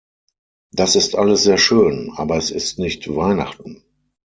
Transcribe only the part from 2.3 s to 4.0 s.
es ist nicht Weihnachten.